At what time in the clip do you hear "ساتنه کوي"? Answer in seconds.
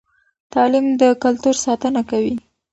1.65-2.35